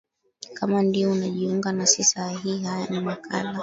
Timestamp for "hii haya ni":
2.29-2.99